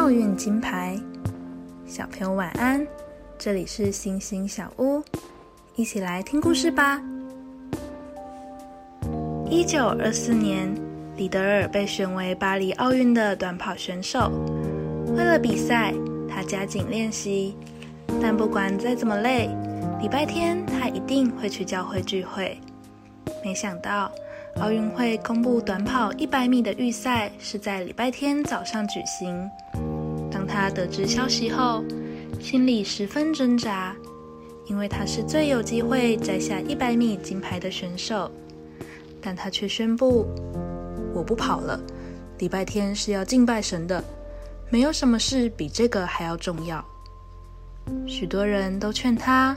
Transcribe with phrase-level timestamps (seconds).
[0.00, 0.98] 奥运金牌。
[1.86, 2.84] 小朋友晚安，
[3.38, 5.02] 这里是星星小屋，
[5.76, 7.02] 一起来听故事吧。
[9.50, 10.74] 一九二四年，
[11.18, 14.32] 李德尔被选为巴黎奥运的短跑选手。
[15.14, 15.92] 为了比赛，
[16.26, 17.54] 他加紧练习，
[18.22, 19.50] 但不管再怎么累，
[20.00, 22.58] 礼拜天他一定会去教会聚会。
[23.44, 24.10] 没想到。
[24.56, 29.48] 奥运会公布短跑一百米的预赛是在礼拜天早上举行。
[30.50, 31.84] 他得知消息后，
[32.40, 33.94] 心里十分挣扎，
[34.66, 38.30] 因为他是最有机会摘下一百米金牌的选手。
[39.22, 40.26] 但他却宣布
[41.14, 41.80] ：“我不跑了，
[42.38, 44.02] 礼拜天是要敬拜神的，
[44.70, 46.84] 没有什么事比这个还要重要。”
[48.06, 49.56] 许多人都劝他：“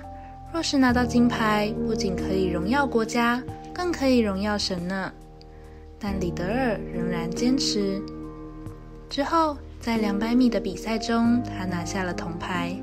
[0.54, 3.42] 若是拿到金牌，不仅可以荣耀国家。”
[3.74, 5.12] 更可以荣耀神呢，
[6.00, 8.00] 但李德尔仍然坚持。
[9.10, 12.78] 之后，在两百米的比赛中，他拿下了铜牌；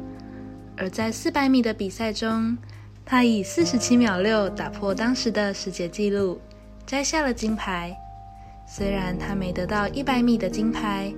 [0.76, 2.58] 而在四百米的比赛中，
[3.06, 6.38] 他以四十七秒六打破当时的世界纪录，
[6.84, 7.96] 摘下了金牌。
[8.66, 11.10] 虽然他没得到一百米的金牌，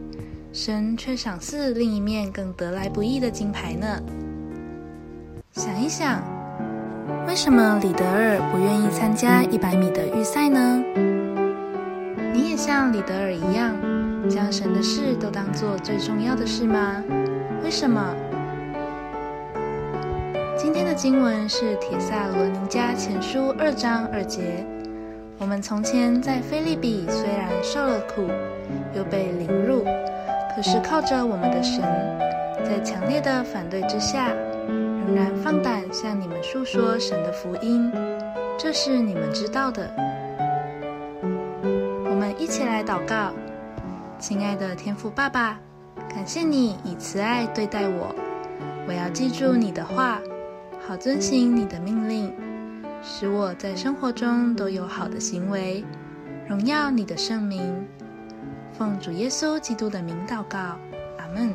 [0.52, 4.00] 神却赏赐另一面更得来不易的金牌呢。
[5.50, 6.22] 想一想。
[7.26, 10.80] 为什么李德尔不愿意参加一百米的预赛呢？
[12.32, 13.74] 你也像李德尔一样，
[14.28, 17.02] 将神的事都当做最重要的事吗？
[17.62, 18.14] 为什么？
[20.56, 24.64] 今天的经文是《铁萨罗尼迦前书》二章二节。
[25.38, 28.28] 我们从前在菲利比虽然受了苦，
[28.94, 29.84] 又被凌辱，
[30.54, 31.82] 可是靠着我们的神，
[32.64, 34.32] 在强烈的反对之下。
[35.04, 37.92] 仍然放胆向你们诉说神的福音，
[38.56, 39.90] 这是你们知道的。
[42.04, 43.32] 我们一起来祷告，
[44.22, 45.58] 亲爱的天父爸爸，
[46.08, 48.14] 感谢你以慈爱对待我。
[48.86, 50.20] 我要记住你的话，
[50.86, 52.32] 好遵行你的命令，
[53.02, 55.84] 使我在生活中都有好的行为，
[56.46, 57.84] 荣耀你的圣名。
[58.72, 60.78] 奉主耶稣基督的名祷告，
[61.18, 61.52] 阿门。